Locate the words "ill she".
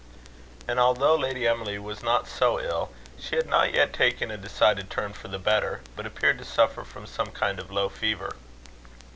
2.59-3.35